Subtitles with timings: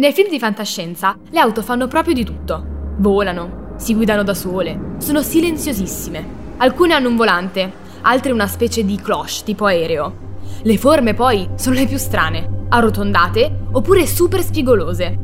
[0.00, 2.64] Nei film di fantascienza le auto fanno proprio di tutto.
[2.96, 6.54] Volano, si guidano da sole, sono silenziosissime.
[6.56, 7.70] Alcune hanno un volante,
[8.00, 10.38] altre una specie di cloche tipo aereo.
[10.62, 15.18] Le forme poi sono le più strane, arrotondate oppure super spigolose.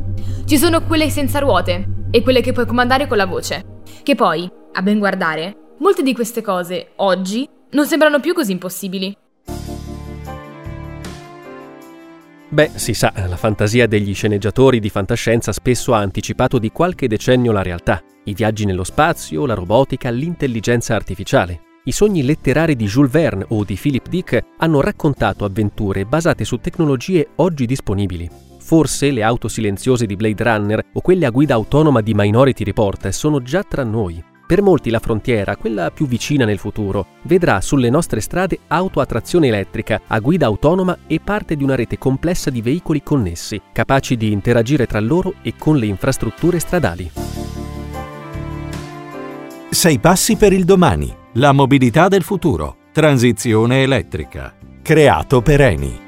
[0.45, 3.81] Ci sono quelle senza ruote e quelle che puoi comandare con la voce.
[4.03, 9.17] Che poi, a ben guardare, molte di queste cose, oggi, non sembrano più così impossibili.
[12.49, 17.51] Beh, si sa, la fantasia degli sceneggiatori di fantascienza spesso ha anticipato di qualche decennio
[17.51, 18.01] la realtà.
[18.23, 21.61] I viaggi nello spazio, la robotica, l'intelligenza artificiale.
[21.83, 26.57] I sogni letterari di Jules Verne o di Philip Dick hanno raccontato avventure basate su
[26.57, 28.29] tecnologie oggi disponibili.
[28.59, 33.09] Forse le auto silenziose di Blade Runner o quelle a guida autonoma di Minority Report
[33.09, 34.23] sono già tra noi.
[34.47, 39.05] Per molti la frontiera, quella più vicina nel futuro, vedrà sulle nostre strade auto a
[39.05, 44.15] trazione elettrica, a guida autonoma e parte di una rete complessa di veicoli connessi, capaci
[44.15, 47.11] di interagire tra loro e con le infrastrutture stradali.
[49.69, 52.77] Sei passi per il domani la mobilità del futuro.
[52.93, 54.55] Transizione elettrica.
[54.81, 56.06] Creato per Eni.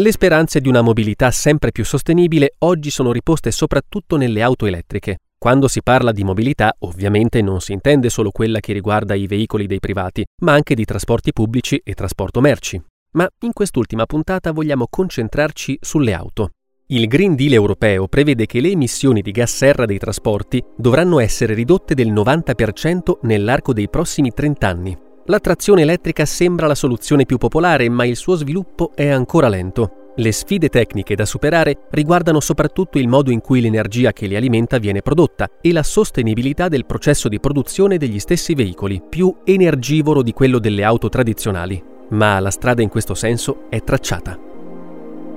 [0.00, 5.22] Le speranze di una mobilità sempre più sostenibile oggi sono riposte soprattutto nelle auto elettriche.
[5.36, 9.66] Quando si parla di mobilità, ovviamente non si intende solo quella che riguarda i veicoli
[9.66, 12.80] dei privati, ma anche di trasporti pubblici e trasporto merci.
[13.14, 16.50] Ma in quest'ultima puntata vogliamo concentrarci sulle auto.
[16.90, 21.54] Il Green Deal europeo prevede che le emissioni di gas serra dei trasporti dovranno essere
[21.54, 24.98] ridotte del 90% nell'arco dei prossimi 30 anni.
[25.30, 30.12] La trazione elettrica sembra la soluzione più popolare, ma il suo sviluppo è ancora lento.
[30.16, 34.78] Le sfide tecniche da superare riguardano soprattutto il modo in cui l'energia che li alimenta
[34.78, 40.32] viene prodotta e la sostenibilità del processo di produzione degli stessi veicoli, più energivoro di
[40.32, 41.80] quello delle auto tradizionali.
[42.08, 44.40] Ma la strada in questo senso è tracciata.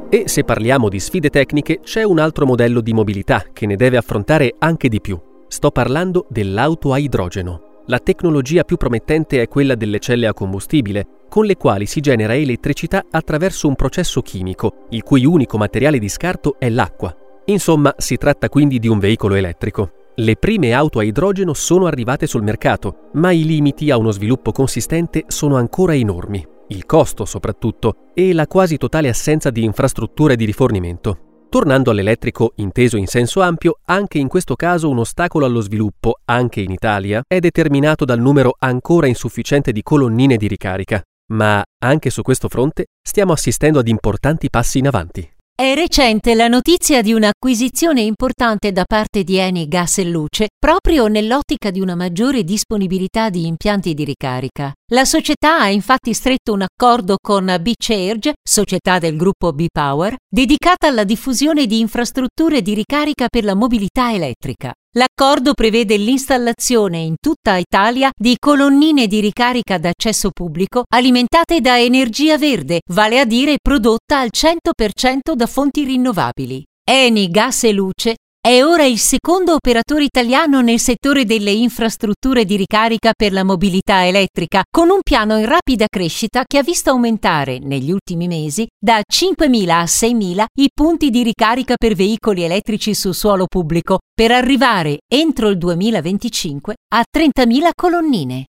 [0.10, 3.98] E se parliamo di sfide tecniche, c'è un altro modello di mobilità che ne deve
[3.98, 5.20] affrontare anche di più.
[5.50, 7.71] Sto parlando dell'auto a idrogeno.
[7.92, 12.34] La tecnologia più promettente è quella delle celle a combustibile, con le quali si genera
[12.34, 17.14] elettricità attraverso un processo chimico, il cui unico materiale di scarto è l'acqua.
[17.48, 19.92] Insomma, si tratta quindi di un veicolo elettrico.
[20.16, 24.54] Le prime auto a idrogeno sono arrivate sul mercato, ma i limiti a uno sviluppo
[24.54, 30.46] consistente sono ancora enormi il costo soprattutto e la quasi totale assenza di infrastrutture di
[30.46, 31.31] rifornimento.
[31.52, 36.62] Tornando all'elettrico inteso in senso ampio, anche in questo caso un ostacolo allo sviluppo, anche
[36.62, 41.02] in Italia, è determinato dal numero ancora insufficiente di colonnine di ricarica.
[41.34, 45.30] Ma anche su questo fronte stiamo assistendo ad importanti passi in avanti.
[45.62, 51.06] È recente la notizia di un'acquisizione importante da parte di Eni Gas e Luce proprio
[51.06, 54.74] nell'ottica di una maggiore disponibilità di impianti di ricarica.
[54.92, 61.04] La società ha infatti stretto un accordo con B-Charge, società del gruppo B-Power, dedicata alla
[61.04, 64.74] diffusione di infrastrutture di ricarica per la mobilità elettrica.
[64.96, 72.38] L'accordo prevede l'installazione in tutta Italia di colonnine di ricarica d'accesso pubblico alimentate da energia
[72.38, 76.66] verde, vale a dire prodotta al 100% da fonti rinnovabili.
[76.84, 82.56] Eni Gas e Luce è ora il secondo operatore italiano nel settore delle infrastrutture di
[82.56, 87.60] ricarica per la mobilità elettrica, con un piano in rapida crescita che ha visto aumentare
[87.60, 93.12] negli ultimi mesi da 5.000 a 6.000 i punti di ricarica per veicoli elettrici su
[93.12, 98.46] suolo pubblico, per arrivare entro il 2025 a 30.000 colonnine.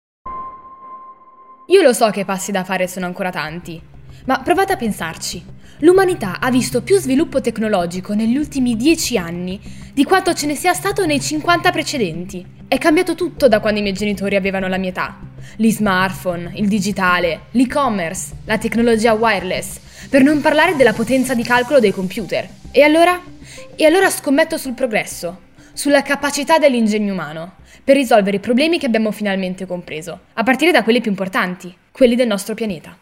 [1.66, 3.78] Io lo so che i passi da fare sono ancora tanti,
[4.26, 5.44] ma provate a pensarci.
[5.78, 9.60] L'umanità ha visto più sviluppo tecnologico negli ultimi dieci anni
[9.92, 12.46] di quanto ce ne sia stato nei 50 precedenti.
[12.68, 15.18] È cambiato tutto da quando i miei genitori avevano la mia età.
[15.56, 21.80] Gli smartphone, il digitale, l'e-commerce, la tecnologia wireless, per non parlare della potenza di calcolo
[21.80, 22.48] dei computer.
[22.70, 23.20] E allora?
[23.74, 25.40] E allora scommetto sul progresso,
[25.72, 30.84] sulla capacità dell'ingegno umano, per risolvere i problemi che abbiamo finalmente compreso, a partire da
[30.84, 32.96] quelli più importanti, quelli del nostro pianeta.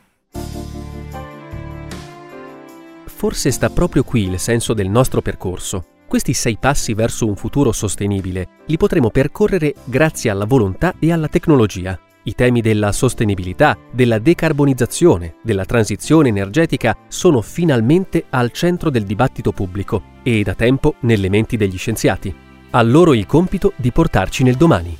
[3.21, 5.85] Forse sta proprio qui il senso del nostro percorso.
[6.09, 11.29] Questi sei passi verso un futuro sostenibile li potremo percorrere grazie alla volontà e alla
[11.29, 12.01] tecnologia.
[12.23, 19.53] I temi della sostenibilità, della decarbonizzazione, della transizione energetica sono finalmente al centro del dibattito
[19.53, 22.35] pubblico e da tempo nelle menti degli scienziati.
[22.71, 24.97] A loro il compito di portarci nel domani.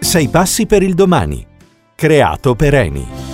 [0.00, 1.46] Sei passi per il domani.
[1.94, 3.25] Creato per Eni.